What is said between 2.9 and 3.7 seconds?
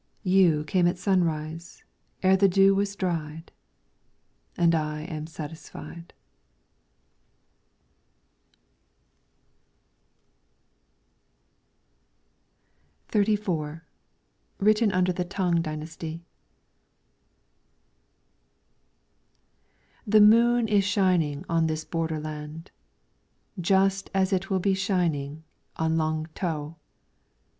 dried,